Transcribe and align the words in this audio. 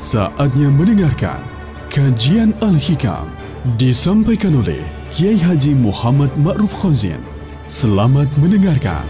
Saatnya 0.00 0.72
mendengarkan 0.72 1.44
kajian 1.92 2.56
Al-Hikam 2.64 3.28
disampaikan 3.76 4.56
oleh 4.56 4.80
Kiai 5.12 5.36
Haji 5.36 5.76
Muhammad 5.76 6.32
Ma'ruf 6.40 6.72
Khazin. 6.72 7.20
Selamat 7.68 8.24
mendengarkan. 8.40 9.04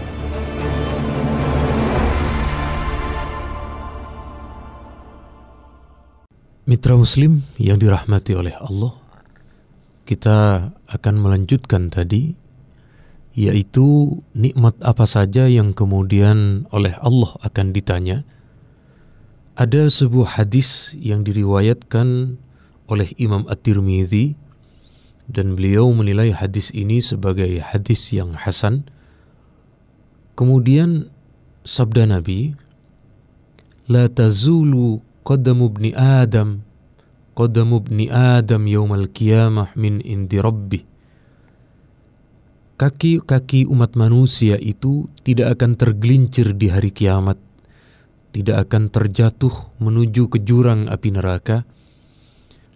Mitra 6.67 6.99
Muslim 6.99 7.47
yang 7.55 7.79
dirahmati 7.79 8.35
oleh 8.35 8.59
Allah, 8.59 8.91
kita 10.03 10.75
akan 10.91 11.15
melanjutkan 11.23 11.87
tadi, 11.87 12.35
yaitu 13.31 14.19
nikmat 14.35 14.75
apa 14.83 15.07
saja 15.07 15.47
yang 15.47 15.71
kemudian 15.71 16.67
oleh 16.75 16.91
Allah 16.99 17.31
akan 17.47 17.71
ditanya 17.71 18.27
ada 19.55 19.91
sebuah 19.91 20.39
hadis 20.39 20.95
yang 20.95 21.27
diriwayatkan 21.27 22.39
oleh 22.87 23.09
Imam 23.19 23.43
At-Tirmidzi 23.51 24.35
dan 25.31 25.55
beliau 25.59 25.91
menilai 25.91 26.31
hadis 26.31 26.71
ini 26.71 27.03
sebagai 27.03 27.59
hadis 27.59 28.11
yang 28.15 28.35
hasan. 28.35 28.87
Kemudian 30.35 31.11
sabda 31.67 32.07
Nabi, 32.07 32.55
"La 33.91 34.07
tazulu 34.07 35.03
qadamu 35.27 35.71
ibni 35.71 35.91
Adam 35.95 36.63
qadamu 37.35 37.83
ibni 37.83 38.07
Adam 38.11 38.67
yaumal 38.67 39.07
qiyamah 39.11 39.75
min 39.75 39.99
indi 40.03 40.39
rabbih." 40.39 40.83
Kaki-kaki 42.79 43.69
umat 43.69 43.93
manusia 43.93 44.57
itu 44.57 45.05
tidak 45.21 45.59
akan 45.59 45.77
tergelincir 45.77 46.57
di 46.57 46.65
hari 46.73 46.89
kiamat 46.89 47.37
tidak 48.31 48.67
akan 48.67 48.87
terjatuh 48.87 49.51
menuju 49.83 50.31
ke 50.31 50.39
jurang 50.43 50.87
api 50.87 51.11
neraka 51.11 51.67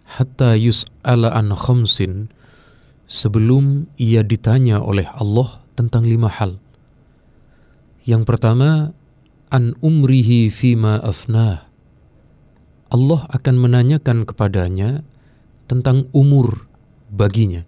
hatta 0.06 0.54
yus'ala 0.54 1.34
an 1.34 1.50
khamsin 1.56 2.30
sebelum 3.10 3.90
ia 3.98 4.22
ditanya 4.22 4.78
oleh 4.78 5.06
Allah 5.10 5.62
tentang 5.74 6.06
lima 6.06 6.30
hal. 6.30 6.62
Yang 8.06 8.22
pertama, 8.22 8.94
an 9.50 9.74
umrihi 9.82 10.48
fima 10.48 11.02
afnah. 11.02 11.66
Allah 12.86 13.26
akan 13.34 13.54
menanyakan 13.58 14.22
kepadanya 14.22 15.02
tentang 15.66 16.06
umur 16.14 16.70
baginya. 17.10 17.66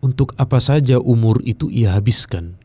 Untuk 0.00 0.32
apa 0.40 0.62
saja 0.64 0.96
umur 0.96 1.44
itu 1.44 1.68
ia 1.68 1.92
habiskan 1.92 2.56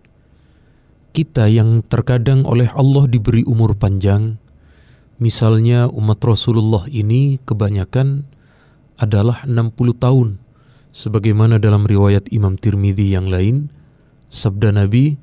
kita 1.13 1.45
yang 1.45 1.85
terkadang 1.85 2.41
oleh 2.43 2.67
Allah 2.73 3.05
diberi 3.05 3.45
umur 3.45 3.77
panjang, 3.77 4.41
misalnya 5.21 5.85
umat 5.93 6.17
Rasulullah 6.25 6.89
ini 6.89 7.37
kebanyakan 7.45 8.25
adalah 8.97 9.45
60 9.45 9.77
tahun, 9.93 10.41
sebagaimana 10.89 11.61
dalam 11.61 11.85
riwayat 11.85 12.33
Imam 12.33 12.57
Tirmidzi 12.57 13.13
yang 13.13 13.29
lain, 13.29 13.69
sabda 14.33 14.73
Nabi, 14.73 15.21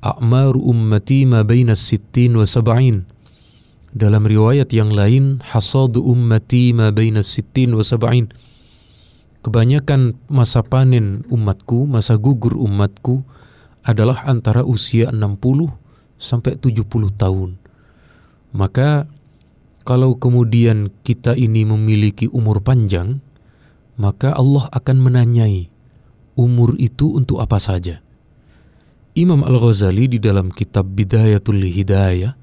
A'mar 0.00 0.56
ummati 0.56 1.24
ma 1.24 1.44
baina 1.44 1.76
sittin 1.76 2.36
wa 2.36 2.44
sab'in. 2.44 3.04
Dalam 3.96 4.24
riwayat 4.24 4.72
yang 4.72 4.92
lain, 4.92 5.40
hasad 5.44 5.96
ummati 5.96 6.72
ma 6.76 6.92
baina 6.92 7.24
sittin 7.24 7.76
wa 7.76 7.84
sab'in. 7.84 8.28
Kebanyakan 9.40 10.20
masa 10.28 10.60
panen 10.60 11.24
umatku, 11.32 11.88
masa 11.88 12.20
gugur 12.20 12.56
umatku, 12.60 13.24
adalah 13.82 14.28
antara 14.28 14.62
usia 14.62 15.08
60 15.08 15.72
sampai 16.20 16.56
70 16.60 16.84
tahun. 17.16 17.56
Maka 18.52 19.08
kalau 19.88 20.14
kemudian 20.20 20.92
kita 21.02 21.32
ini 21.34 21.64
memiliki 21.64 22.28
umur 22.28 22.60
panjang, 22.60 23.24
maka 23.96 24.36
Allah 24.36 24.68
akan 24.70 24.96
menanyai 25.00 25.72
umur 26.36 26.76
itu 26.76 27.16
untuk 27.16 27.40
apa 27.40 27.56
saja. 27.56 28.04
Imam 29.16 29.42
Al-Ghazali 29.42 30.06
di 30.06 30.18
dalam 30.22 30.54
kitab 30.54 30.94
Bidayatul 30.94 31.66
Hidayah, 31.66 32.36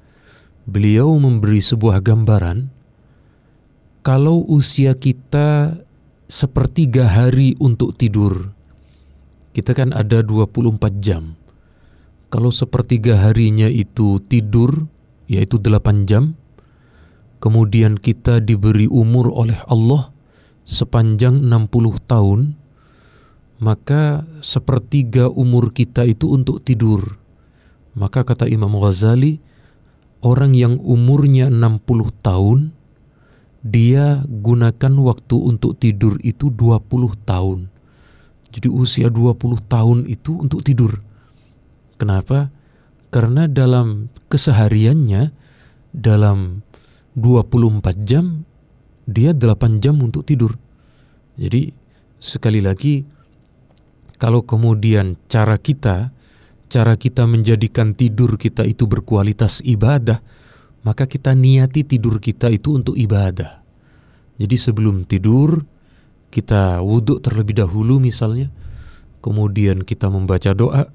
beliau 0.68 1.16
memberi 1.16 1.64
sebuah 1.64 2.04
gambaran 2.04 2.68
kalau 4.04 4.44
usia 4.46 4.92
kita 4.96 5.80
sepertiga 6.28 7.08
hari 7.08 7.56
untuk 7.56 7.96
tidur, 7.96 8.52
kita 9.56 9.72
kan 9.72 9.96
ada 9.96 10.20
24 10.20 11.00
jam. 11.00 11.37
Kalau 12.28 12.52
sepertiga 12.52 13.16
harinya 13.16 13.72
itu 13.72 14.20
tidur, 14.28 14.84
yaitu 15.32 15.56
8 15.56 16.04
jam, 16.04 16.36
kemudian 17.40 17.96
kita 17.96 18.44
diberi 18.44 18.84
umur 18.84 19.32
oleh 19.32 19.56
Allah 19.64 20.12
sepanjang 20.68 21.40
60 21.40 21.96
tahun, 22.04 22.40
maka 23.64 24.28
sepertiga 24.44 25.32
umur 25.32 25.72
kita 25.72 26.04
itu 26.04 26.28
untuk 26.28 26.60
tidur. 26.60 27.16
Maka 27.96 28.22
kata 28.28 28.44
Imam 28.44 28.76
Ghazali, 28.76 29.40
orang 30.20 30.52
yang 30.52 30.76
umurnya 30.84 31.48
60 31.48 32.12
tahun, 32.20 32.76
dia 33.64 34.20
gunakan 34.28 34.92
waktu 35.00 35.36
untuk 35.40 35.80
tidur 35.80 36.20
itu 36.20 36.52
20 36.52 36.84
tahun. 37.24 37.72
Jadi 38.52 38.68
usia 38.68 39.08
20 39.08 39.64
tahun 39.64 40.04
itu 40.04 40.44
untuk 40.44 40.60
tidur. 40.60 41.07
Kenapa? 41.98 42.54
Karena 43.10 43.50
dalam 43.50 44.12
kesehariannya 44.30 45.34
dalam 45.92 46.62
24 47.18 48.06
jam 48.06 48.46
dia 49.08 49.32
8 49.32 49.82
jam 49.82 49.98
untuk 49.98 50.22
tidur. 50.28 50.54
Jadi 51.34 51.72
sekali 52.20 52.60
lagi 52.62 53.02
kalau 54.18 54.44
kemudian 54.44 55.16
cara 55.26 55.56
kita 55.56 56.12
cara 56.68 56.94
kita 57.00 57.24
menjadikan 57.24 57.96
tidur 57.96 58.36
kita 58.36 58.62
itu 58.62 58.84
berkualitas 58.84 59.64
ibadah, 59.64 60.20
maka 60.84 61.08
kita 61.08 61.32
niati 61.32 61.82
tidur 61.82 62.20
kita 62.20 62.52
itu 62.52 62.76
untuk 62.76 62.94
ibadah. 62.94 63.64
Jadi 64.38 64.54
sebelum 64.54 65.08
tidur 65.08 65.64
kita 66.28 66.84
wudhu 66.84 67.24
terlebih 67.24 67.64
dahulu 67.64 67.98
misalnya, 67.98 68.52
kemudian 69.24 69.82
kita 69.82 70.12
membaca 70.12 70.52
doa, 70.52 70.92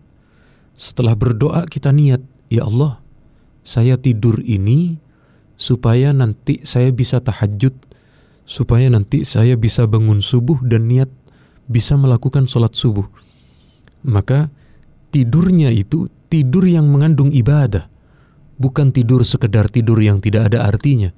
setelah 0.73 1.13
berdoa 1.13 1.65
kita 1.69 1.93
niat, 1.93 2.21
ya 2.49 2.65
Allah, 2.65 3.01
saya 3.63 3.95
tidur 3.97 4.41
ini 4.43 4.97
supaya 5.55 6.11
nanti 6.11 6.65
saya 6.65 6.89
bisa 6.89 7.21
tahajud, 7.21 7.73
supaya 8.43 8.89
nanti 8.91 9.23
saya 9.23 9.55
bisa 9.55 9.85
bangun 9.87 10.19
subuh 10.19 10.59
dan 10.65 10.89
niat 10.89 11.09
bisa 11.69 11.95
melakukan 11.95 12.49
sholat 12.49 12.75
subuh. 12.75 13.07
Maka 14.03 14.51
tidurnya 15.15 15.71
itu 15.71 16.11
tidur 16.27 16.67
yang 16.67 16.89
mengandung 16.91 17.31
ibadah, 17.31 17.87
bukan 18.59 18.91
tidur 18.91 19.23
sekedar 19.23 19.71
tidur 19.71 20.01
yang 20.01 20.19
tidak 20.19 20.51
ada 20.51 20.67
artinya, 20.67 21.13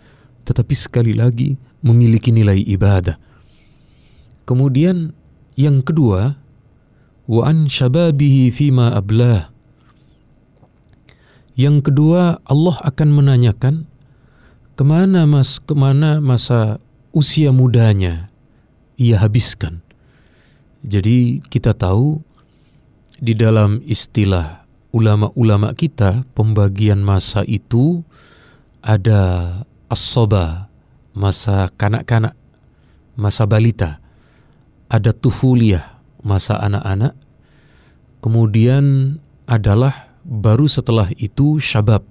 tetapi 0.45 0.75
sekali 0.77 1.17
lagi 1.17 1.57
memiliki 1.81 2.29
nilai 2.29 2.61
ibadah. 2.61 3.17
Kemudian 4.45 5.09
yang 5.57 5.81
kedua, 5.81 6.37
an 7.29 7.65
syababihi 7.65 8.53
fima 8.53 8.93
ablah. 8.93 9.49
Yang 11.55 11.89
kedua, 11.89 12.43
Allah 12.45 12.77
akan 12.83 13.09
menanyakan 13.15 13.75
ke 14.75 14.83
mana 14.83 15.23
mas 15.23 15.57
ke 15.63 15.71
mana 15.71 16.19
masa 16.19 16.83
usia 17.15 17.55
mudanya 17.55 18.27
ia 18.99 19.17
habiskan. 19.23 19.79
Jadi 20.83 21.41
kita 21.47 21.71
tahu 21.71 22.19
di 23.17 23.33
dalam 23.33 23.79
istilah 23.87 24.67
ulama-ulama 24.91 25.71
kita 25.73 26.27
pembagian 26.35 27.01
masa 27.01 27.41
itu 27.47 28.03
ada 28.83 29.63
as 29.87 30.15
masa 31.15 31.71
kanak-kanak, 31.79 32.35
masa 33.15 33.47
balita 33.47 34.03
ada 34.91 35.15
tufuliah, 35.15 35.94
masa 36.25 36.57
anak-anak, 36.57 37.13
kemudian 38.25 39.17
adalah 39.45 40.09
baru 40.25 40.65
setelah 40.65 41.13
itu 41.21 41.61
syabab, 41.61 42.01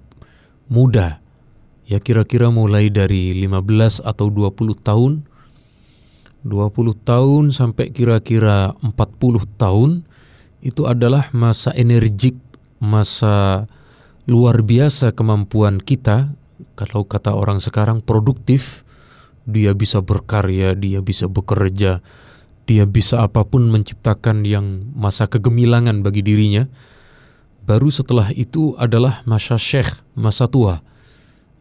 muda, 0.71 1.19
ya 1.83 1.99
kira-kira 1.99 2.47
mulai 2.47 2.87
dari 2.87 3.35
15 3.35 3.99
atau 3.99 4.31
20 4.31 4.79
tahun, 4.79 5.27
20 6.47 6.95
tahun 7.03 7.43
sampai 7.51 7.91
kira-kira 7.91 8.71
40 8.79 8.95
tahun, 9.59 10.07
itu 10.63 10.87
adalah 10.87 11.27
masa 11.35 11.75
energik, 11.75 12.39
masa 12.79 13.67
luar 14.25 14.63
biasa 14.63 15.11
kemampuan 15.11 15.83
kita, 15.83 16.31
kalau 16.79 17.03
kata 17.03 17.35
orang 17.35 17.59
sekarang 17.59 17.99
produktif, 17.99 18.87
dia 19.45 19.75
bisa 19.75 20.01
berkarya, 20.01 20.73
dia 20.73 21.03
bisa 21.03 21.27
bekerja, 21.29 22.01
dia 22.65 22.89
bisa 22.89 23.21
apa 23.21 23.45
pun 23.45 23.69
menciptakan 23.69 24.41
yang 24.41 24.89
masa 24.97 25.29
kegemilangan 25.29 26.01
bagi 26.01 26.25
dirinya. 26.25 26.65
Baru 27.65 27.89
setelah 27.89 28.29
itu 28.33 28.73
adalah 28.77 29.21
masa 29.25 29.57
syekh, 29.57 30.01
masa 30.17 30.49
tua. 30.49 30.81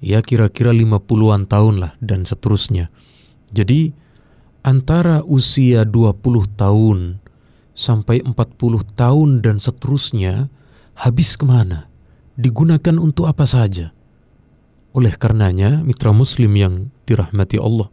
ya 0.05 0.21
kira-kira 0.21 0.69
50-an 0.69 1.49
tahun 1.49 1.81
lah 1.81 1.97
dan 2.05 2.29
seterusnya. 2.29 2.93
Jadi 3.57 3.97
antara 4.61 5.25
usia 5.25 5.89
20 5.89 6.21
tahun 6.61 7.25
sampai 7.73 8.21
40 8.21 8.85
tahun 9.01 9.41
dan 9.41 9.57
seterusnya 9.57 10.53
habis 11.01 11.41
ke 11.41 11.49
mana? 11.49 11.89
Digunakan 12.37 13.01
untuk 13.01 13.33
apa 13.33 13.49
saja? 13.49 13.97
Oleh 14.93 15.17
karenanya, 15.17 15.81
mitra 15.81 16.13
muslim 16.13 16.53
yang 16.55 16.93
dirahmati 17.09 17.59
Allah, 17.59 17.89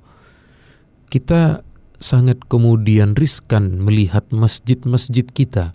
kita 1.10 1.66
sangat 2.02 2.42
kemudian 2.50 3.14
riskan 3.14 3.80
melihat 3.80 4.26
masjid-masjid 4.34 5.24
kita. 5.24 5.72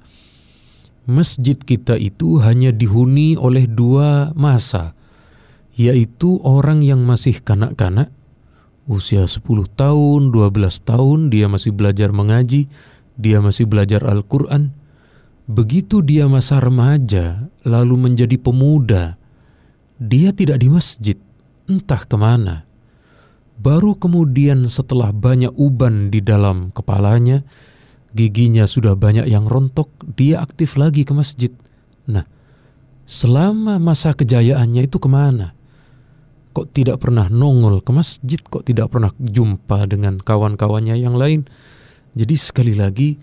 Masjid 1.06 1.54
kita 1.54 1.94
itu 1.94 2.42
hanya 2.42 2.74
dihuni 2.74 3.38
oleh 3.38 3.70
dua 3.70 4.34
masa, 4.34 4.98
yaitu 5.78 6.42
orang 6.42 6.82
yang 6.82 7.06
masih 7.06 7.38
kanak-kanak, 7.38 8.10
usia 8.90 9.22
10 9.22 9.70
tahun, 9.78 10.34
12 10.34 10.82
tahun, 10.82 11.30
dia 11.30 11.46
masih 11.46 11.70
belajar 11.70 12.10
mengaji, 12.10 12.66
dia 13.14 13.38
masih 13.38 13.70
belajar 13.70 14.02
Al-Quran. 14.02 14.74
Begitu 15.46 16.02
dia 16.02 16.26
masa 16.26 16.58
remaja, 16.58 17.46
lalu 17.62 18.10
menjadi 18.10 18.34
pemuda, 18.34 19.14
dia 20.02 20.34
tidak 20.34 20.58
di 20.58 20.68
masjid, 20.74 21.14
entah 21.70 22.02
ke 22.02 22.18
mana 22.18 22.65
Baru 23.56 23.96
kemudian 23.96 24.68
setelah 24.68 25.16
banyak 25.16 25.52
uban 25.56 26.12
di 26.12 26.20
dalam 26.20 26.70
kepalanya, 26.76 27.40
giginya 28.12 28.68
sudah 28.68 28.92
banyak 28.92 29.24
yang 29.28 29.48
rontok, 29.48 29.88
dia 30.16 30.44
aktif 30.44 30.76
lagi 30.76 31.08
ke 31.08 31.12
masjid. 31.16 31.52
Nah, 32.04 32.28
selama 33.08 33.80
masa 33.80 34.12
kejayaannya 34.12 34.88
itu 34.88 35.00
ke 35.00 35.08
mana? 35.08 35.56
Kok 36.52 36.72
tidak 36.72 37.04
pernah 37.04 37.28
nongol 37.28 37.80
ke 37.80 37.92
masjid, 37.92 38.40
kok 38.40 38.64
tidak 38.64 38.92
pernah 38.92 39.12
jumpa 39.16 39.88
dengan 39.88 40.16
kawan-kawannya 40.20 40.96
yang 40.96 41.16
lain? 41.16 41.48
Jadi 42.16 42.34
sekali 42.36 42.72
lagi, 42.72 43.16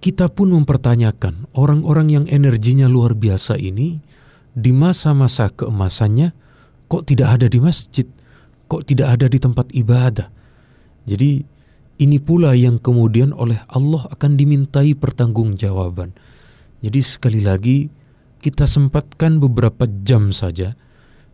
kita 0.00 0.28
pun 0.28 0.52
mempertanyakan 0.52 1.48
orang-orang 1.56 2.08
yang 2.12 2.24
energinya 2.28 2.84
luar 2.88 3.16
biasa 3.16 3.56
ini 3.56 4.00
di 4.52 4.70
masa-masa 4.72 5.48
keemasannya 5.48 6.36
kok 6.88 7.08
tidak 7.08 7.40
ada 7.40 7.46
di 7.48 7.56
masjid? 7.60 8.04
Kok 8.74 8.90
tidak 8.90 9.14
ada 9.14 9.26
di 9.30 9.38
tempat 9.38 9.70
ibadah. 9.70 10.26
Jadi 11.06 11.46
ini 12.02 12.18
pula 12.18 12.58
yang 12.58 12.82
kemudian 12.82 13.30
oleh 13.30 13.62
Allah 13.70 14.10
akan 14.10 14.34
dimintai 14.34 14.98
pertanggungjawaban. 14.98 16.10
Jadi 16.82 17.00
sekali 17.06 17.38
lagi 17.38 17.86
kita 18.42 18.66
sempatkan 18.66 19.38
beberapa 19.38 19.86
jam 20.02 20.34
saja 20.34 20.74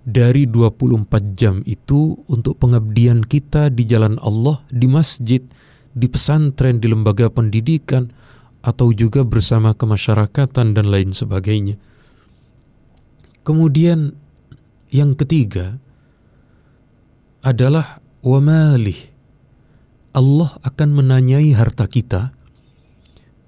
dari 0.04 0.44
24 0.44 1.32
jam 1.32 1.64
itu 1.64 2.20
untuk 2.28 2.60
pengabdian 2.60 3.24
kita 3.24 3.72
di 3.72 3.88
jalan 3.88 4.20
Allah, 4.20 4.60
di 4.68 4.84
masjid, 4.84 5.40
di 5.96 6.06
pesantren, 6.12 6.76
di 6.76 6.92
lembaga 6.92 7.32
pendidikan, 7.32 8.12
atau 8.60 8.92
juga 8.92 9.24
bersama 9.24 9.72
kemasyarakatan 9.72 10.76
dan 10.76 10.86
lain 10.92 11.16
sebagainya. 11.16 11.80
Kemudian 13.40 14.12
yang 14.92 15.16
ketiga, 15.16 15.80
adalah 17.40 18.04
wamalih. 18.20 19.08
Allah 20.10 20.58
akan 20.66 20.88
menanyai 20.90 21.54
harta 21.54 21.86
kita 21.86 22.34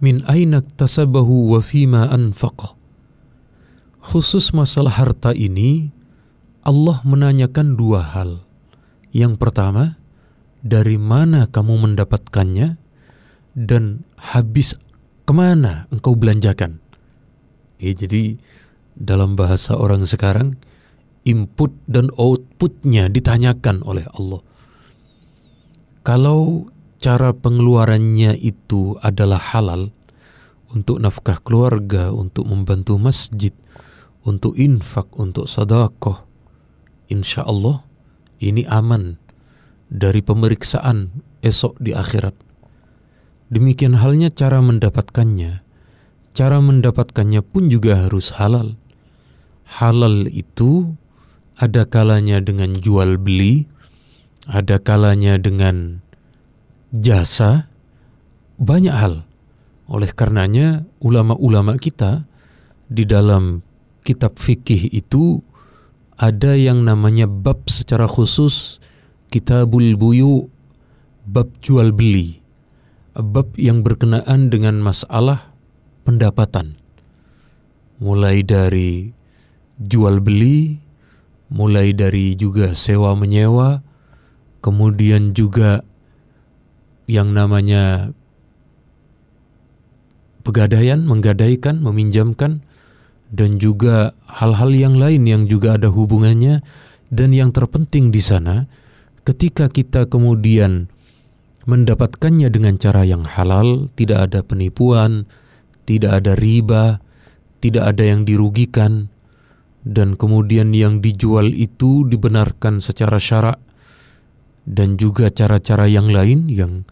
min 0.03 0.23
aina 0.27 0.63
tasabahu 0.63 1.55
wa 1.55 1.61
fima 1.63 2.11
anfaqa. 2.11 2.75
Khusus 4.03 4.51
masalah 4.51 4.99
harta 4.99 5.31
ini 5.31 5.95
Allah 6.63 7.03
menanyakan 7.07 7.79
dua 7.79 8.03
hal. 8.03 8.43
Yang 9.15 9.39
pertama, 9.39 9.99
dari 10.63 10.99
mana 10.99 11.51
kamu 11.51 11.91
mendapatkannya 11.91 12.79
dan 13.59 14.07
habis 14.19 14.79
ke 15.27 15.33
mana 15.35 15.91
engkau 15.91 16.15
belanjakan. 16.15 16.79
Ya, 17.83 17.93
jadi 17.95 18.39
dalam 18.95 19.35
bahasa 19.35 19.75
orang 19.75 20.07
sekarang, 20.07 20.55
input 21.23 21.71
dan 21.87 22.11
outputnya 22.19 23.07
ditanyakan 23.11 23.83
oleh 23.87 24.07
Allah. 24.15 24.43
Kalau 26.03 26.67
cara 26.99 27.31
pengeluarannya 27.31 28.35
itu 28.39 28.99
adalah 29.03 29.39
halal 29.39 29.95
untuk 30.73 30.99
nafkah 30.99 31.39
keluarga, 31.43 32.11
untuk 32.11 32.49
membantu 32.49 32.99
masjid, 32.99 33.53
untuk 34.27 34.57
infak, 34.59 35.11
untuk 35.15 35.47
sadaqah, 35.47 36.27
insya 37.13 37.45
Allah 37.45 37.85
ini 38.43 38.67
aman 38.67 39.21
dari 39.93 40.25
pemeriksaan 40.25 41.23
esok 41.45 41.77
di 41.79 41.93
akhirat. 41.93 42.35
Demikian 43.53 44.01
halnya 44.01 44.33
cara 44.33 44.65
mendapatkannya. 44.65 45.61
Cara 46.33 46.59
mendapatkannya 46.65 47.45
pun 47.45 47.69
juga 47.69 48.09
harus 48.09 48.33
halal. 48.41 48.81
Halal 49.69 50.33
itu 50.33 50.97
ada 51.59 51.85
kalanya 51.85 52.41
dengan 52.41 52.79
jual 52.79 53.21
beli, 53.21 53.69
ada 54.49 54.81
kalanya 54.81 55.37
dengan 55.37 56.01
jasa, 56.93 57.69
banyak 58.61 58.95
hal. 58.95 59.25
Oleh 59.89 60.11
karenanya, 60.13 60.87
ulama-ulama 61.05 61.77
kita 61.77 62.25
di 62.89 63.05
dalam 63.05 63.61
kitab 64.05 64.37
fikih 64.37 64.91
itu 64.93 65.41
ada 66.17 66.55
yang 66.55 66.85
namanya 66.85 67.27
bab 67.27 67.67
secara 67.67 68.05
khusus 68.07 68.79
kitabul 69.33 69.97
buyu, 69.97 70.47
bab 71.25 71.49
jual 71.65 71.91
beli, 71.91 72.45
bab 73.17 73.57
yang 73.57 73.81
berkenaan 73.81 74.53
dengan 74.53 74.79
masalah 74.79 75.51
pendapatan. 76.05 76.77
Mulai 78.03 78.43
dari 78.43 79.15
jual 79.79 80.19
beli, 80.21 80.83
mulai 81.53 81.93
dari 81.93 82.33
juga 82.35 82.73
sewa 82.73 83.13
menyewa, 83.13 83.85
kemudian 84.65 85.37
juga 85.37 85.85
yang 87.05 87.37
namanya 87.37 88.17
pegadaian, 90.43 91.05
menggadaikan, 91.05 91.85
meminjamkan, 91.85 92.65
dan 93.33 93.61
juga 93.61 94.17
hal-hal 94.29 94.73
yang 94.73 94.95
lain 94.97 95.29
yang 95.29 95.43
juga 95.45 95.77
ada 95.77 95.93
hubungannya. 95.93 96.65
Dan 97.13 97.37
yang 97.37 97.53
terpenting 97.53 98.09
di 98.09 98.25
sana, 98.25 98.65
ketika 99.29 99.69
kita 99.69 100.09
kemudian 100.09 100.89
mendapatkannya 101.69 102.49
dengan 102.49 102.81
cara 102.81 103.05
yang 103.05 103.29
halal, 103.29 103.93
tidak 104.01 104.33
ada 104.33 104.41
penipuan, 104.41 105.29
tidak 105.85 106.25
ada 106.25 106.33
riba, 106.33 107.05
tidak 107.61 107.93
ada 107.93 108.03
yang 108.09 108.25
dirugikan, 108.25 109.12
dan 109.83 110.15
kemudian 110.15 110.71
yang 110.71 111.03
dijual 111.03 111.51
itu 111.51 112.07
dibenarkan 112.07 112.79
secara 112.79 113.19
syarak 113.19 113.59
dan 114.63 114.95
juga 114.95 115.27
cara-cara 115.31 115.91
yang 115.91 116.07
lain 116.07 116.47
yang 116.47 116.87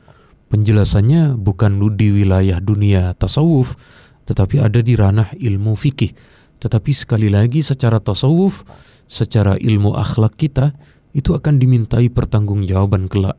penjelasannya 0.51 1.39
bukan 1.39 1.79
di 1.95 2.11
wilayah 2.11 2.59
dunia 2.59 3.15
tasawuf 3.15 3.79
tetapi 4.27 4.63
ada 4.63 4.79
di 4.79 4.95
ranah 4.95 5.35
ilmu 5.35 5.75
fikih. 5.75 6.15
Tetapi 6.63 6.93
sekali 6.95 7.27
lagi 7.27 7.67
secara 7.67 7.99
tasawuf 7.99 8.63
secara 9.11 9.59
ilmu 9.59 9.99
akhlak 9.99 10.39
kita 10.39 10.71
itu 11.11 11.35
akan 11.35 11.59
dimintai 11.59 12.07
pertanggungjawaban 12.15 13.11
kelak 13.11 13.35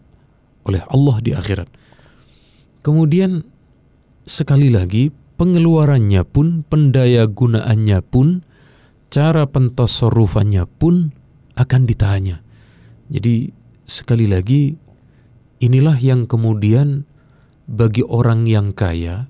oleh 0.67 0.83
Allah 0.91 1.15
di 1.23 1.31
akhirat. 1.31 1.71
Kemudian 2.83 3.45
sekali 4.27 4.67
lagi 4.67 5.15
pengeluarannya 5.39 6.27
pun 6.27 6.67
pendaya 6.67 7.23
gunaannya 7.23 7.99
pun 8.03 8.43
cara 9.11 9.43
pentasarrufannya 9.45 10.65
pun 10.79 11.11
akan 11.59 11.81
ditanya. 11.83 12.39
Jadi 13.11 13.51
sekali 13.83 14.25
lagi 14.25 14.79
inilah 15.59 15.99
yang 15.99 16.25
kemudian 16.25 17.03
bagi 17.67 18.07
orang 18.07 18.47
yang 18.47 18.71
kaya 18.71 19.27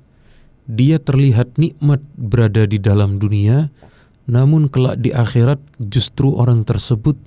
dia 0.70 1.02
terlihat 1.02 1.58
nikmat 1.58 2.00
berada 2.16 2.64
di 2.70 2.78
dalam 2.78 3.18
dunia 3.18 3.74
namun 4.30 4.70
kelak 4.70 5.02
di 5.02 5.12
akhirat 5.12 5.60
justru 5.82 6.38
orang 6.38 6.64
tersebut 6.64 7.18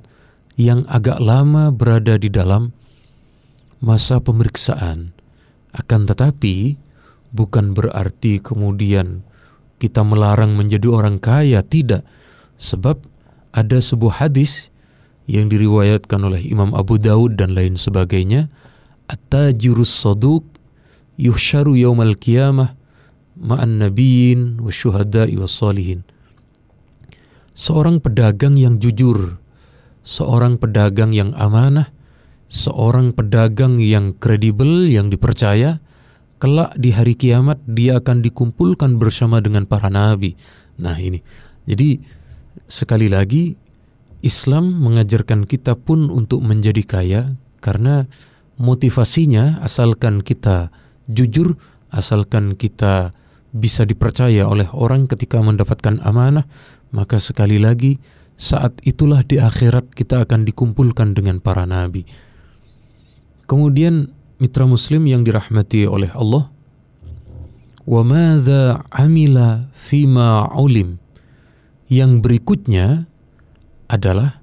yang 0.55 0.87
agak 0.87 1.19
lama 1.19 1.75
berada 1.75 2.15
di 2.17 2.31
dalam 2.31 2.71
masa 3.83 4.23
pemeriksaan 4.23 5.13
akan 5.75 6.03
tetapi 6.07 6.79
bukan 7.35 7.75
berarti 7.75 8.39
kemudian 8.39 9.27
kita 9.83 10.07
melarang 10.07 10.55
menjadi 10.55 10.87
orang 10.87 11.19
kaya 11.19 11.61
tidak 11.67 12.07
Sebab 12.59 13.03
ada 13.55 13.79
sebuah 13.79 14.27
hadis 14.27 14.71
yang 15.25 15.49
diriwayatkan 15.49 16.21
oleh 16.21 16.43
Imam 16.45 16.75
Abu 16.77 17.01
Daud 17.01 17.41
dan 17.41 17.57
lain 17.57 17.81
sebagainya, 17.81 18.53
At-tajirus 19.05 19.93
saduk 19.93 20.49
yuhsyaru 21.21 21.77
yaumal 21.77 22.17
qiyamah 22.17 22.73
ma'an 23.37 23.83
nabiyyin 23.83 24.59
wa 24.63 24.73
syuhada'i 24.73 25.37
wa 25.37 25.45
salihin. 25.45 26.09
Seorang 27.55 28.01
pedagang 28.01 28.57
yang 28.59 28.81
jujur 28.81 29.45
seorang 30.05 30.61
pedagang 30.61 31.17
yang 31.17 31.33
amanah, 31.35 31.91
seorang 32.47 33.17
pedagang 33.17 33.81
yang 33.81 34.13
kredibel, 34.15 34.87
yang 34.87 35.09
dipercaya, 35.09 35.81
kelak 36.39 36.77
di 36.77 36.93
hari 36.93 37.17
kiamat 37.17 37.59
dia 37.65 37.99
akan 37.99 38.21
dikumpulkan 38.21 39.01
bersama 39.01 39.41
dengan 39.41 39.65
para 39.65 39.89
nabi. 39.89 40.37
Nah 40.77 40.95
ini, 41.01 41.25
jadi 41.65 41.99
sekali 42.67 43.11
lagi 43.11 43.55
Islam 44.25 44.81
mengajarkan 44.81 45.45
kita 45.45 45.77
pun 45.77 46.09
untuk 46.09 46.41
menjadi 46.41 46.83
kaya 46.83 47.23
karena 47.61 48.09
motivasinya 48.57 49.61
asalkan 49.61 50.25
kita 50.25 50.73
jujur, 51.11 51.61
asalkan 51.93 52.57
kita 52.57 53.13
bisa 53.55 53.87
dipercaya 53.87 54.49
oleh 54.51 54.67
orang 54.75 55.07
ketika 55.07 55.39
mendapatkan 55.39 56.03
amanah, 56.03 56.49
maka 56.91 57.23
sekali 57.23 57.61
lagi 57.61 58.01
saat 58.35 58.83
itulah 58.83 59.23
di 59.23 59.39
akhirat 59.39 59.95
kita 59.95 60.27
akan 60.27 60.43
dikumpulkan 60.43 61.15
dengan 61.15 61.39
para 61.39 61.63
nabi. 61.63 62.03
Kemudian 63.47 64.11
mitra 64.43 64.67
muslim 64.67 65.07
yang 65.07 65.23
dirahmati 65.23 65.87
oleh 65.87 66.11
Allah, 66.17 66.51
wa 67.87 68.03
madza 68.03 68.83
amila 68.91 69.71
fima 69.77 70.51
ulim. 70.57 71.04
Yang 71.95 72.27
berikutnya 72.27 73.07
adalah 73.87 74.43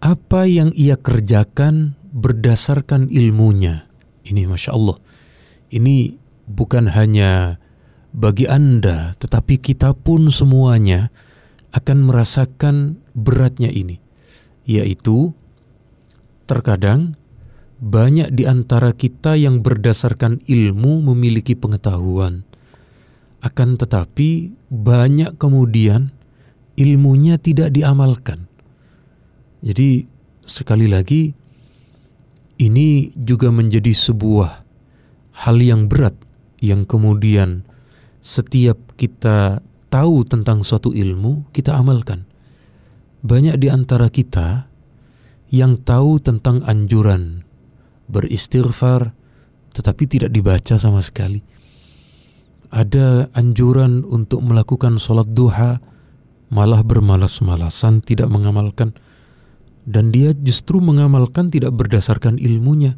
apa 0.00 0.48
yang 0.48 0.72
ia 0.72 0.96
kerjakan 0.96 2.00
berdasarkan 2.08 3.12
ilmunya. 3.12 3.84
Ini 4.24 4.48
Masya 4.48 4.72
Allah. 4.72 4.96
Ini 5.68 6.16
bukan 6.48 6.88
hanya 6.96 7.60
bagi 8.16 8.48
Anda, 8.48 9.12
tetapi 9.20 9.60
kita 9.60 9.92
pun 9.92 10.32
semuanya 10.32 11.12
akan 11.76 12.08
merasakan 12.08 12.96
beratnya 13.12 13.68
ini. 13.68 14.00
Yaitu, 14.64 15.36
terkadang 16.48 17.20
banyak 17.76 18.32
di 18.32 18.48
antara 18.48 18.96
kita 18.96 19.36
yang 19.36 19.60
berdasarkan 19.60 20.40
ilmu 20.48 21.12
memiliki 21.12 21.52
pengetahuan. 21.52 22.48
Akan 23.44 23.76
tetapi, 23.76 24.56
banyak 24.72 25.36
kemudian 25.36 26.21
ilmunya 26.82 27.38
tidak 27.38 27.70
diamalkan. 27.70 28.50
Jadi, 29.62 30.10
sekali 30.42 30.90
lagi, 30.90 31.30
ini 32.58 33.14
juga 33.14 33.54
menjadi 33.54 33.94
sebuah 33.94 34.50
hal 35.46 35.56
yang 35.62 35.86
berat 35.86 36.18
yang 36.58 36.82
kemudian 36.86 37.62
setiap 38.22 38.78
kita 38.98 39.62
tahu 39.90 40.22
tentang 40.26 40.62
suatu 40.62 40.94
ilmu, 40.94 41.50
kita 41.50 41.74
amalkan. 41.74 42.26
Banyak 43.22 43.58
di 43.58 43.70
antara 43.70 44.10
kita 44.10 44.66
yang 45.50 45.78
tahu 45.82 46.22
tentang 46.22 46.62
anjuran 46.64 47.44
beristighfar, 48.08 49.12
tetapi 49.74 50.04
tidak 50.08 50.30
dibaca 50.32 50.74
sama 50.80 51.04
sekali. 51.04 51.42
Ada 52.72 53.28
anjuran 53.36 54.00
untuk 54.08 54.40
melakukan 54.40 54.96
sholat 54.96 55.28
duha, 55.28 55.76
malah 56.52 56.84
bermalas-malasan 56.84 58.04
tidak 58.04 58.28
mengamalkan 58.28 58.92
dan 59.88 60.14
dia 60.14 60.36
justru 60.36 60.78
mengamalkan 60.78 61.50
tidak 61.50 61.74
berdasarkan 61.74 62.38
ilmunya. 62.38 62.94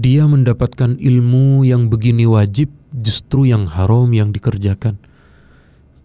Dia 0.00 0.24
mendapatkan 0.24 0.96
ilmu 0.96 1.68
yang 1.68 1.92
begini 1.92 2.24
wajib, 2.24 2.72
justru 2.96 3.52
yang 3.52 3.68
haram 3.68 4.08
yang 4.16 4.32
dikerjakan. 4.32 4.96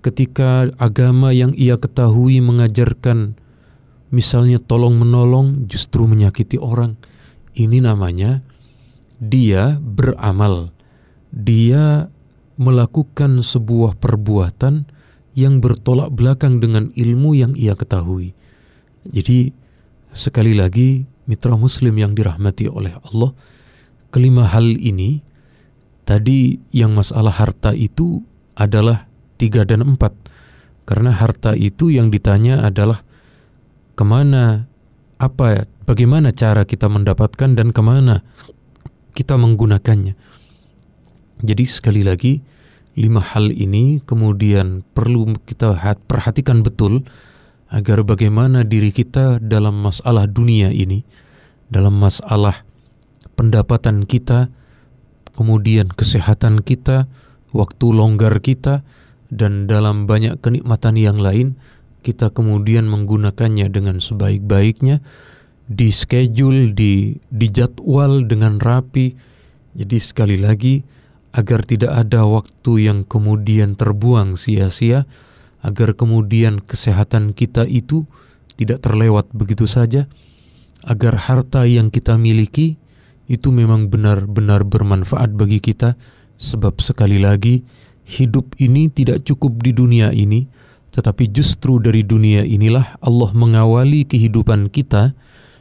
Ketika 0.04 0.70
agama 0.78 1.32
yang 1.32 1.56
ia 1.56 1.80
ketahui 1.80 2.44
mengajarkan, 2.44 3.40
misalnya 4.12 4.60
tolong-menolong, 4.60 5.66
justru 5.72 6.06
menyakiti 6.06 6.60
orang. 6.60 7.00
Ini 7.56 7.80
namanya 7.82 8.44
dia 9.18 9.80
beramal. 9.80 10.76
Dia 11.32 12.12
melakukan 12.60 13.42
sebuah 13.42 13.98
perbuatan 13.98 14.86
yang 15.36 15.60
bertolak 15.60 16.16
belakang 16.16 16.64
dengan 16.64 16.90
ilmu 16.96 17.36
yang 17.36 17.54
ia 17.60 17.76
ketahui. 17.76 18.32
Jadi 19.06 19.52
sekali 20.16 20.56
lagi 20.56 21.04
mitra 21.28 21.60
muslim 21.60 21.94
yang 22.00 22.16
dirahmati 22.16 22.72
oleh 22.72 22.96
Allah, 23.12 23.36
kelima 24.10 24.48
hal 24.48 24.66
ini 24.66 25.20
tadi 26.08 26.58
yang 26.72 26.96
masalah 26.96 27.36
harta 27.36 27.76
itu 27.76 28.24
adalah 28.56 29.12
tiga 29.36 29.68
dan 29.68 29.84
empat. 29.84 30.16
Karena 30.88 31.12
harta 31.12 31.58
itu 31.58 31.92
yang 31.92 32.14
ditanya 32.14 32.64
adalah 32.64 33.04
ke 33.98 34.04
mana, 34.06 34.70
apa, 35.18 35.66
bagaimana 35.84 36.32
cara 36.32 36.64
kita 36.64 36.88
mendapatkan 36.88 37.58
dan 37.58 37.74
ke 37.76 37.82
mana 37.82 38.22
kita 39.18 39.36
menggunakannya. 39.40 40.14
Jadi 41.42 41.64
sekali 41.66 42.06
lagi, 42.06 42.40
lima 42.96 43.20
hal 43.20 43.52
ini 43.52 44.00
kemudian 44.08 44.88
perlu 44.96 45.36
kita 45.44 45.76
perhatikan 46.08 46.64
betul 46.64 47.04
agar 47.68 48.08
bagaimana 48.08 48.64
diri 48.64 48.96
kita 48.96 49.44
dalam 49.44 49.84
masalah 49.84 50.30
dunia 50.30 50.72
ini, 50.72 51.04
dalam 51.68 52.00
masalah 52.00 52.64
pendapatan 53.36 54.08
kita, 54.08 54.48
kemudian 55.36 55.92
kesehatan 55.92 56.64
kita, 56.64 57.12
waktu 57.52 57.86
longgar 57.92 58.40
kita, 58.40 58.86
dan 59.28 59.68
dalam 59.68 60.08
banyak 60.08 60.40
kenikmatan 60.40 60.96
yang 60.96 61.20
lain, 61.20 61.60
kita 62.06 62.32
kemudian 62.32 62.88
menggunakannya 62.88 63.68
dengan 63.68 64.00
sebaik-baiknya, 64.00 65.04
di 65.66 65.90
schedule, 65.90 66.72
di, 66.78 67.18
di 67.28 67.48
jadwal 67.50 68.30
dengan 68.30 68.62
rapi. 68.62 69.18
Jadi 69.76 69.98
sekali 69.98 70.38
lagi, 70.38 70.86
agar 71.36 71.68
tidak 71.68 71.92
ada 71.92 72.24
waktu 72.24 72.88
yang 72.88 73.04
kemudian 73.04 73.76
terbuang 73.76 74.40
sia-sia, 74.40 75.04
agar 75.60 75.92
kemudian 76.00 76.64
kesehatan 76.64 77.36
kita 77.36 77.68
itu 77.68 78.08
tidak 78.56 78.80
terlewat 78.80 79.28
begitu 79.36 79.68
saja, 79.68 80.08
agar 80.88 81.20
harta 81.20 81.68
yang 81.68 81.92
kita 81.92 82.16
miliki 82.16 82.80
itu 83.28 83.52
memang 83.52 83.92
benar-benar 83.92 84.64
bermanfaat 84.64 85.36
bagi 85.36 85.60
kita, 85.60 86.00
sebab 86.40 86.80
sekali 86.80 87.20
lagi 87.20 87.68
hidup 88.08 88.56
ini 88.62 88.88
tidak 88.88 89.28
cukup 89.28 89.60
di 89.60 89.76
dunia 89.76 90.16
ini, 90.16 90.48
tetapi 90.96 91.28
justru 91.36 91.84
dari 91.84 92.08
dunia 92.08 92.48
inilah 92.48 92.96
Allah 93.04 93.36
mengawali 93.36 94.08
kehidupan 94.08 94.72
kita 94.72 95.12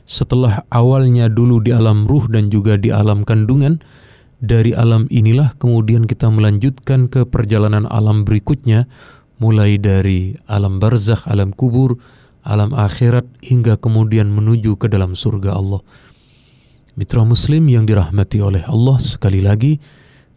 setelah 0.04 0.62
awalnya 0.68 1.32
dulu 1.32 1.64
di 1.64 1.72
alam 1.72 2.04
ruh 2.04 2.28
dan 2.30 2.52
juga 2.52 2.78
di 2.78 2.94
alam 2.94 3.26
kandungan. 3.26 3.80
Dari 4.42 4.74
alam 4.74 5.06
inilah 5.10 5.54
kemudian 5.56 6.10
kita 6.10 6.30
melanjutkan 6.30 7.06
ke 7.06 7.26
perjalanan 7.28 7.86
alam 7.86 8.26
berikutnya 8.26 8.90
mulai 9.38 9.78
dari 9.78 10.34
alam 10.46 10.78
barzakh, 10.78 11.26
alam 11.26 11.54
kubur, 11.54 11.98
alam 12.44 12.76
akhirat 12.76 13.24
hingga 13.40 13.80
kemudian 13.80 14.30
menuju 14.30 14.76
ke 14.76 14.86
dalam 14.90 15.16
surga 15.16 15.56
Allah. 15.56 15.80
Mitra 16.94 17.26
muslim 17.26 17.66
yang 17.66 17.88
dirahmati 17.88 18.38
oleh 18.38 18.62
Allah 18.70 19.02
sekali 19.02 19.42
lagi 19.42 19.82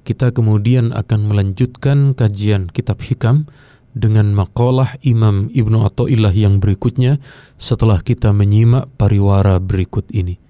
kita 0.07 0.31
kemudian 0.31 0.95
akan 0.95 1.27
melanjutkan 1.27 2.15
kajian 2.15 2.71
kitab 2.71 3.03
hikam 3.03 3.45
dengan 3.91 4.31
makalah 4.31 4.95
Imam 5.03 5.51
Ibnu 5.51 5.83
Athaillah 5.83 6.31
yang 6.31 6.63
berikutnya 6.63 7.19
setelah 7.59 7.99
kita 7.99 8.31
menyimak 8.31 8.87
pariwara 8.95 9.59
berikut 9.59 10.07
ini. 10.15 10.46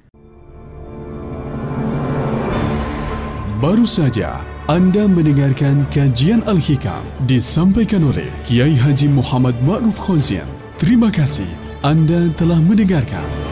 Baru 3.58 3.90
saja 3.90 4.46
anda 4.70 5.10
mendengarkan 5.10 5.90
kajian 5.90 6.46
Al-Hikam 6.46 7.02
disampaikan 7.26 8.06
oleh 8.06 8.30
Kiai 8.46 8.78
Haji 8.78 9.10
Muhammad 9.10 9.58
Ma'ruf 9.66 9.98
Khozien. 9.98 10.46
Terima 10.78 11.10
kasih 11.10 11.50
Anda 11.82 12.30
telah 12.38 12.62
mendengarkan. 12.62 13.47